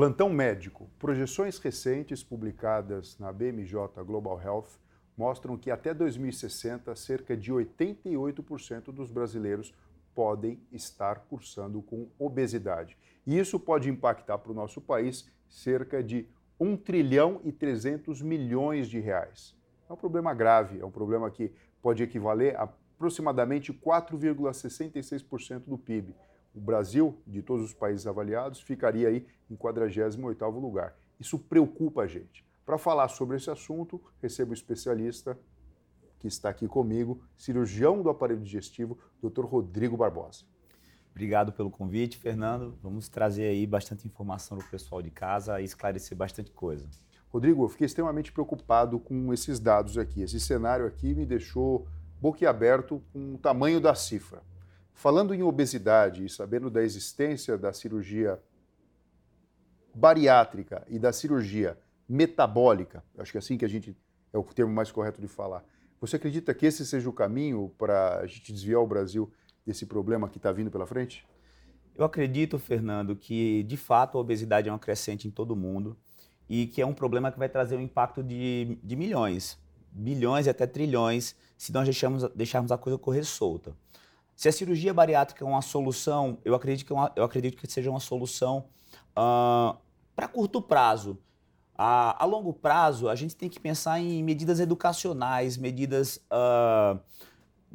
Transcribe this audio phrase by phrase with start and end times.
[0.00, 0.88] Plantão médico.
[0.98, 4.80] Projeções recentes publicadas na BMJ Global Health
[5.14, 9.74] mostram que até 2060, cerca de 88% dos brasileiros
[10.14, 12.96] podem estar cursando com obesidade.
[13.26, 16.26] E isso pode impactar para o nosso país cerca de
[16.58, 19.54] 1 trilhão e 300 milhões de reais.
[19.86, 22.66] É um problema grave, é um problema que pode equivaler a
[23.00, 26.14] aproximadamente 4,66% do PIB.
[26.54, 30.96] O Brasil, de todos os países avaliados, ficaria aí em 48º lugar.
[31.18, 32.44] Isso preocupa a gente.
[32.64, 35.38] Para falar sobre esse assunto, recebo um especialista
[36.18, 39.44] que está aqui comigo, cirurgião do aparelho digestivo, Dr.
[39.44, 40.44] Rodrigo Barbosa.
[41.10, 42.78] Obrigado pelo convite, Fernando.
[42.82, 46.86] Vamos trazer aí bastante informação para o pessoal de casa e esclarecer bastante coisa.
[47.30, 50.22] Rodrigo, eu fiquei extremamente preocupado com esses dados aqui.
[50.22, 51.86] Esse cenário aqui me deixou
[52.20, 54.42] boquiaberto com o tamanho da cifra.
[55.00, 58.38] Falando em obesidade e sabendo da existência da cirurgia
[59.94, 63.96] bariátrica e da cirurgia metabólica, acho que é assim que a gente
[64.30, 65.64] é o termo mais correto de falar.
[66.02, 69.32] Você acredita que esse seja o caminho para a gente desviar o Brasil
[69.64, 71.26] desse problema que está vindo pela frente?
[71.96, 75.96] Eu acredito, Fernando, que de fato a obesidade é uma crescente em todo mundo
[76.46, 79.58] e que é um problema que vai trazer um impacto de, de milhões,
[79.90, 83.74] bilhões e até trilhões, se nós deixarmos, deixarmos a coisa correr solta.
[84.40, 87.70] Se a cirurgia bariátrica é uma solução, eu acredito que, é uma, eu acredito que
[87.70, 88.64] seja uma solução
[89.10, 89.76] uh,
[90.16, 91.18] para curto prazo.
[91.76, 96.98] A, a, longo prazo, a gente tem que pensar em medidas educacionais, medidas uh,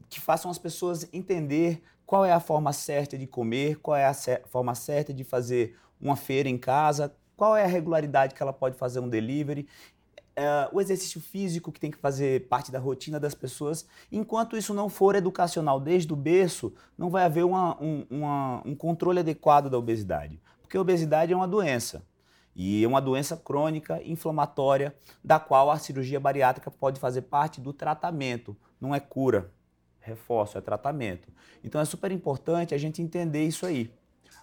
[0.10, 4.16] que façam as pessoas entender qual é a forma certa de comer, qual é a
[4.48, 8.76] forma certa de fazer uma feira em casa, qual é a regularidade que ela pode
[8.76, 9.68] fazer um delivery,
[10.36, 13.88] é, o exercício físico que tem que fazer parte da rotina das pessoas.
[14.12, 18.76] Enquanto isso não for educacional desde o berço, não vai haver uma, um, uma, um
[18.76, 20.42] controle adequado da obesidade.
[20.62, 22.06] Porque a obesidade é uma doença.
[22.56, 27.74] E é uma doença crônica, inflamatória, da qual a cirurgia bariátrica pode fazer parte do
[27.74, 29.52] tratamento, não é cura.
[30.00, 31.28] Reforço, é tratamento.
[31.64, 33.92] Então é super importante a gente entender isso aí.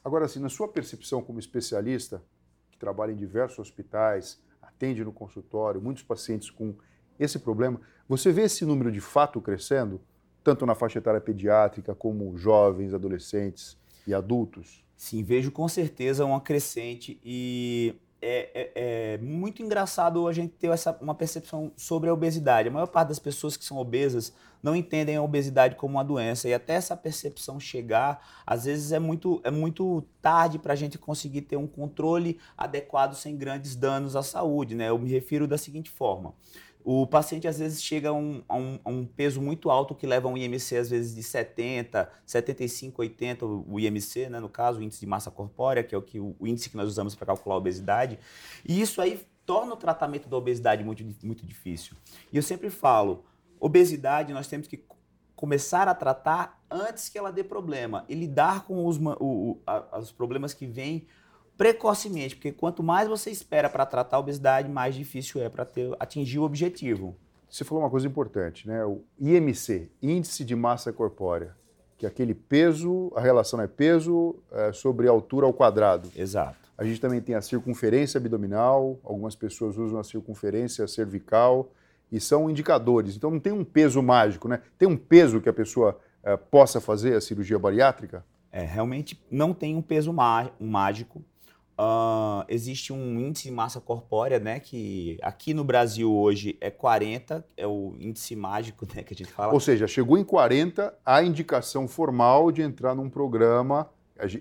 [0.04, 2.22] Agora, assim, na sua percepção como especialista,
[2.78, 4.42] trabalha em diversos hospitais,
[4.82, 6.74] atende no consultório, muitos pacientes com
[7.18, 7.80] esse problema.
[8.08, 10.00] Você vê esse número de fato crescendo,
[10.42, 14.84] tanto na faixa etária pediátrica como jovens, adolescentes e adultos?
[14.96, 20.68] Sim, vejo com certeza uma crescente e é, é, é, muito engraçado a gente ter
[20.68, 22.68] essa, uma percepção sobre a obesidade.
[22.68, 26.48] A maior parte das pessoas que são obesas não entendem a obesidade como uma doença
[26.48, 30.96] e até essa percepção chegar, às vezes é muito, é muito tarde para a gente
[30.98, 34.76] conseguir ter um controle adequado sem grandes danos à saúde.
[34.76, 34.88] Né?
[34.88, 36.32] Eu me refiro da seguinte forma.
[36.84, 40.06] O paciente às vezes chega a um, a, um, a um, peso muito alto que
[40.06, 44.80] leva a um IMC às vezes de 70, 75, 80, o IMC, né, no caso,
[44.80, 47.26] o índice de massa corpórea, que é o, que, o índice que nós usamos para
[47.26, 48.18] calcular a obesidade.
[48.66, 51.96] E isso aí torna o tratamento da obesidade muito, muito difícil.
[52.32, 53.24] E eu sempre falo,
[53.60, 54.84] obesidade nós temos que
[55.36, 59.98] começar a tratar antes que ela dê problema e lidar com os, o, o, a,
[59.98, 61.06] os problemas que vêm
[61.56, 65.66] precocemente, porque quanto mais você espera para tratar a obesidade, mais difícil é para
[65.98, 67.16] atingir o objetivo.
[67.48, 68.84] Você falou uma coisa importante, né?
[68.84, 71.54] O IMC, Índice de Massa Corpórea,
[71.98, 76.08] que é aquele peso, a relação é peso é, sobre altura ao quadrado.
[76.16, 76.56] Exato.
[76.76, 81.70] A gente também tem a circunferência abdominal, algumas pessoas usam a circunferência cervical
[82.10, 83.16] e são indicadores.
[83.16, 84.60] Então não tem um peso mágico, né?
[84.78, 88.24] Tem um peso que a pessoa é, possa fazer a cirurgia bariátrica?
[88.50, 91.22] É, realmente não tem um peso má mágico.
[91.82, 97.44] Uh, existe um índice de massa corpórea, né, que aqui no Brasil hoje é 40,
[97.56, 99.52] é o índice mágico né, que a gente fala.
[99.52, 103.90] Ou seja, chegou em 40 a indicação formal de entrar num programa.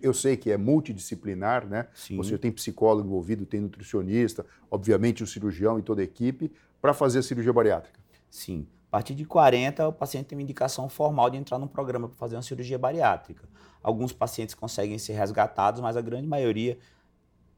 [0.04, 1.88] Eu sei que é multidisciplinar, né?
[1.96, 2.16] Sim.
[2.18, 7.20] Você tem psicólogo envolvido, tem nutricionista, obviamente o cirurgião e toda a equipe, para fazer
[7.20, 8.00] a cirurgia bariátrica.
[8.30, 8.68] Sim.
[8.90, 12.18] A partir de 40, o paciente tem uma indicação formal de entrar num programa para
[12.18, 13.50] fazer uma cirurgia bariátrica.
[13.82, 16.78] Alguns pacientes conseguem ser resgatados, mas a grande maioria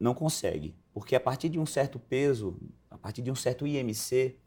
[0.04, 0.76] não consegue.
[0.94, 2.60] Porque a partir de um certo peso,
[2.92, 4.38] a partir de um certo IMC,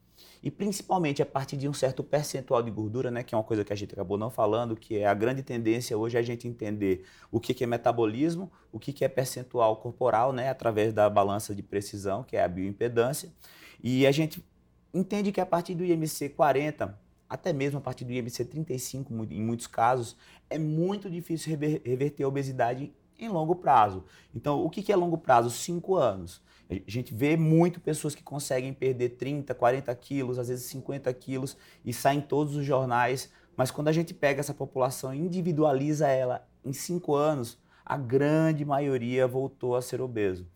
[0.42, 3.64] e principalmente a partir de um certo percentual de gordura, né, que é uma coisa
[3.64, 6.46] que a gente acabou não falando, que é a grande tendência hoje é a gente
[6.46, 11.08] entender o que, que é metabolismo, o que, que é percentual corporal, né, através da
[11.10, 13.30] balança de precisão, que é a bioimpedância.
[13.82, 14.44] E a gente
[14.92, 16.98] entende que a partir do IMC 40,
[17.28, 20.16] até mesmo a partir do IMC 35, em muitos casos,
[20.48, 24.04] é muito difícil reverter a obesidade em longo prazo.
[24.34, 25.50] Então, o que é longo prazo?
[25.50, 26.40] Cinco anos.
[26.68, 31.56] A gente vê muito pessoas que conseguem perder 30, 40 quilos, às vezes 50 quilos,
[31.84, 33.30] e saem todos os jornais.
[33.56, 38.64] Mas quando a gente pega essa população e individualiza ela em cinco anos, a grande
[38.64, 40.46] maioria voltou a ser obeso.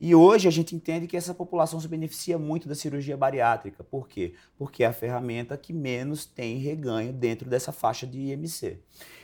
[0.00, 3.82] E hoje a gente entende que essa população se beneficia muito da cirurgia bariátrica.
[3.82, 4.34] Por quê?
[4.56, 8.78] Porque é a ferramenta que menos tem reganho dentro dessa faixa de IMC.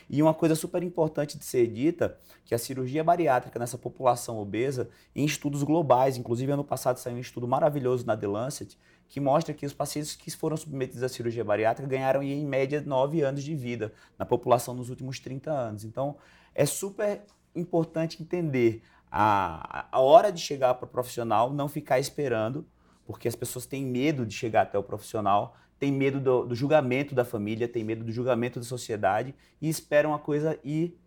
[0.09, 4.89] E uma coisa super importante de ser dita, que a cirurgia bariátrica nessa população obesa,
[5.15, 9.53] em estudos globais, inclusive ano passado saiu um estudo maravilhoso na The Lancet, que mostra
[9.53, 13.55] que os pacientes que foram submetidos à cirurgia bariátrica ganharam em média 9 anos de
[13.55, 15.85] vida na população nos últimos 30 anos.
[15.85, 16.17] Então,
[16.53, 17.23] é super
[17.55, 18.81] importante entender
[19.11, 22.65] a, a hora de chegar para o profissional, não ficar esperando,
[23.05, 27.13] porque as pessoas têm medo de chegar até o profissional, têm medo do, do julgamento
[27.13, 30.97] da família, têm medo do julgamento da sociedade e esperam a coisa ir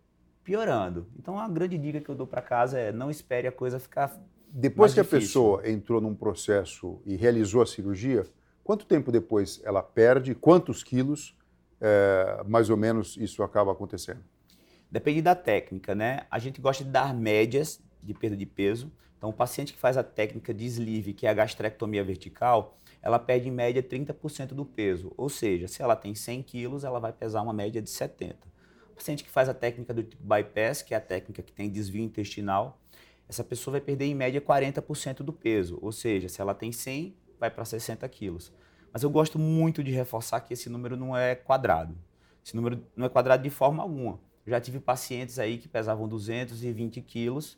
[0.43, 1.07] piorando.
[1.17, 4.17] Então, a grande dica que eu dou para casa é não espere a coisa ficar
[4.47, 5.17] Depois que difícil.
[5.17, 8.25] a pessoa entrou num processo e realizou a cirurgia,
[8.63, 11.37] quanto tempo depois ela perde, quantos quilos,
[11.81, 14.23] é, mais ou menos, isso acaba acontecendo?
[14.91, 16.25] Depende da técnica, né?
[16.31, 18.91] A gente gosta de dar médias de perda de peso.
[19.17, 23.19] Então, o paciente que faz a técnica de sleeve, que é a gastrectomia vertical, ela
[23.19, 25.11] perde em média 30% do peso.
[25.17, 28.37] Ou seja, se ela tem 100 quilos, ela vai pesar uma média de 70.
[28.91, 31.69] O paciente que faz a técnica do tipo bypass, que é a técnica que tem
[31.69, 32.79] desvio intestinal,
[33.27, 35.77] essa pessoa vai perder em média 40% do peso.
[35.81, 38.51] Ou seja, se ela tem 100, vai para 60 quilos.
[38.91, 41.95] Mas eu gosto muito de reforçar que esse número não é quadrado.
[42.43, 44.19] Esse número não é quadrado de forma alguma.
[44.45, 47.57] Eu já tive pacientes aí que pesavam 220 quilos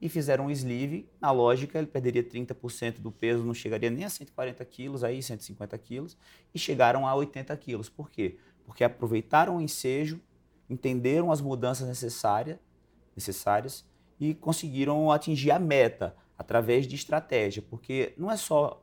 [0.00, 1.08] e fizeram um sleeve.
[1.20, 5.76] Na lógica, ele perderia 30% do peso, não chegaria nem a 140 quilos, aí 150
[5.78, 6.16] quilos,
[6.54, 7.88] e chegaram a 80 quilos.
[7.88, 8.38] Por quê?
[8.64, 10.20] Porque aproveitaram o ensejo,
[10.68, 12.58] entenderam as mudanças necessárias,
[13.14, 13.84] necessárias
[14.18, 18.82] e conseguiram atingir a meta através de estratégia, porque não é só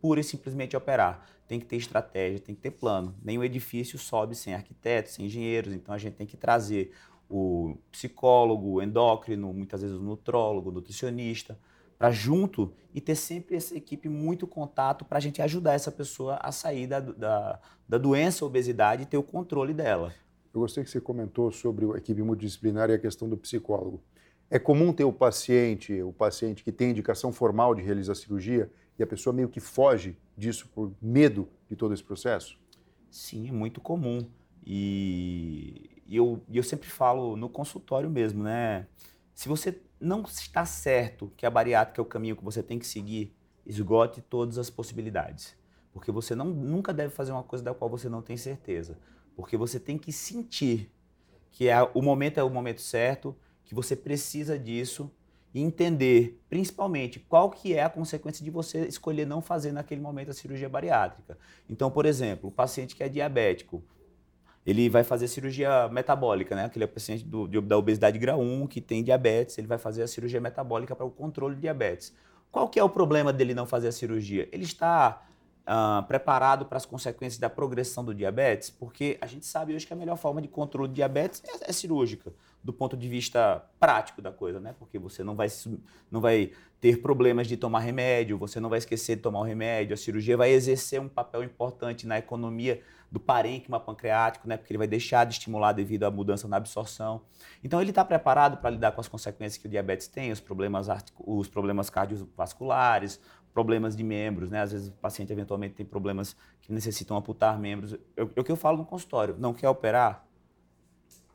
[0.00, 1.26] pura e simplesmente operar.
[1.46, 3.14] Tem que ter estratégia, tem que ter plano.
[3.22, 6.92] Nenhum edifício sobe sem arquitetos, sem engenheiros, então a gente tem que trazer
[7.28, 11.58] o psicólogo, o endócrino, muitas vezes o nutrólogo, o nutricionista,
[11.98, 16.38] para junto e ter sempre essa equipe muito contato para a gente ajudar essa pessoa
[16.40, 20.12] a sair da, da, da doença, obesidade e ter o controle dela.
[20.54, 24.00] Eu gostei que você comentou sobre a equipe multidisciplinar e a questão do psicólogo.
[24.50, 29.02] É comum ter o paciente, o paciente que tem indicação formal de realizar cirurgia e
[29.02, 32.58] a pessoa meio que foge disso por medo de todo esse processo?
[33.10, 34.26] Sim, é muito comum.
[34.64, 38.86] E, e eu, eu sempre falo no consultório mesmo, né?
[39.34, 42.86] Se você não está certo que a bariátrica é o caminho que você tem que
[42.86, 45.54] seguir, esgote todas as possibilidades.
[45.92, 48.98] Porque você não, nunca deve fazer uma coisa da qual você não tem certeza.
[49.36, 50.90] Porque você tem que sentir
[51.52, 55.10] que é, o momento é o momento certo, que você precisa disso
[55.52, 60.30] e entender, principalmente, qual que é a consequência de você escolher não fazer naquele momento
[60.30, 61.38] a cirurgia bariátrica.
[61.68, 63.82] Então, por exemplo, o paciente que é diabético,
[64.68, 66.66] ele vai fazer cirurgia metabólica, né?
[66.66, 70.42] Aquele paciente do, da obesidade grau 1 que tem diabetes, ele vai fazer a cirurgia
[70.42, 72.14] metabólica para o controle de diabetes.
[72.52, 74.46] Qual que é o problema dele não fazer a cirurgia?
[74.52, 75.26] Ele está
[75.62, 78.68] uh, preparado para as consequências da progressão do diabetes?
[78.68, 81.72] Porque a gente sabe hoje que a melhor forma de controle de diabetes é, é
[81.72, 82.30] cirúrgica
[82.62, 84.74] do ponto de vista prático da coisa, né?
[84.78, 85.48] Porque você não vai,
[86.10, 89.94] não vai ter problemas de tomar remédio, você não vai esquecer de tomar o remédio,
[89.94, 94.56] a cirurgia vai exercer um papel importante na economia do parênquima pancreático, né?
[94.56, 97.22] Porque ele vai deixar de estimular devido à mudança na absorção.
[97.64, 100.88] Então ele está preparado para lidar com as consequências que o diabetes tem, os problemas,
[101.18, 103.20] os problemas cardiovasculares,
[103.52, 104.60] problemas de membros, né?
[104.60, 107.94] Às vezes o paciente eventualmente tem problemas que necessitam amputar membros.
[108.16, 110.28] É o que eu falo no consultório, não quer operar?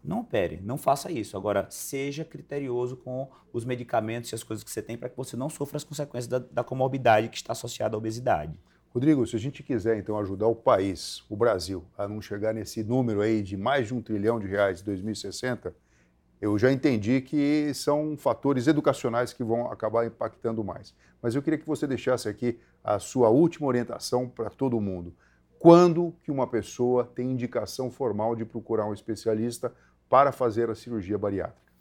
[0.04, 1.38] não opere, não faça isso.
[1.38, 5.38] Agora, seja criterioso com os medicamentos e as coisas que você tem para que você
[5.38, 8.54] não sofra as consequências da, da comorbidade que está associada à obesidade.
[8.94, 12.84] Rodrigo, se a gente quiser então ajudar o país, o Brasil, a não chegar nesse
[12.84, 15.76] número aí de mais de um trilhão de reais em 2060,
[16.40, 20.94] eu já entendi que são fatores educacionais que vão acabar impactando mais.
[21.24, 25.16] Mas eu queria que você deixasse aqui a sua última orientação para todo mundo.
[25.58, 29.74] Quando que uma pessoa tem indicação formal de procurar um especialista
[30.08, 31.74] para fazer a cirurgia bariátrica?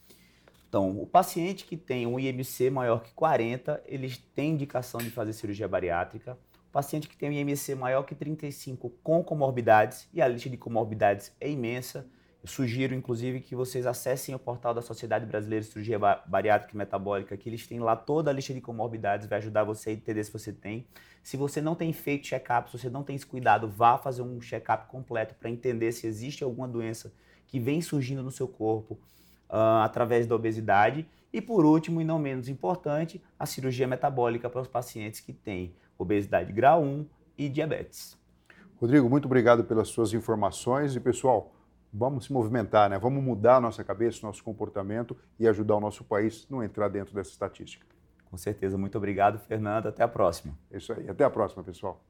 [0.66, 5.34] Então, o paciente que tem um IMC maior que 40, eles têm indicação de fazer
[5.34, 6.38] cirurgia bariátrica.
[6.72, 11.30] Paciente que tem um IMC maior que 35 com comorbidades, e a lista de comorbidades
[11.38, 12.06] é imensa,
[12.42, 16.76] eu sugiro, inclusive, que vocês acessem o portal da Sociedade Brasileira de Cirurgia Bariátrica e
[16.76, 20.24] Metabólica, que eles têm lá toda a lista de comorbidades, vai ajudar você a entender
[20.24, 20.84] se você tem.
[21.22, 24.40] Se você não tem feito check-up, se você não tem esse cuidado, vá fazer um
[24.40, 27.12] check-up completo para entender se existe alguma doença
[27.46, 28.94] que vem surgindo no seu corpo
[29.48, 31.06] uh, através da obesidade.
[31.32, 35.72] E por último, e não menos importante, a cirurgia metabólica para os pacientes que têm
[35.98, 37.06] obesidade grau 1
[37.38, 38.18] e diabetes.
[38.76, 41.52] Rodrigo, muito obrigado pelas suas informações e pessoal,
[41.92, 42.98] vamos se movimentar, né?
[42.98, 46.88] Vamos mudar a nossa cabeça, nosso comportamento e ajudar o nosso país a não entrar
[46.88, 47.86] dentro dessa estatística.
[48.30, 48.78] Com certeza.
[48.78, 49.88] Muito obrigado, Fernando.
[49.88, 50.54] Até a próxima.
[50.70, 51.08] É isso aí.
[51.08, 52.02] Até a próxima, pessoal.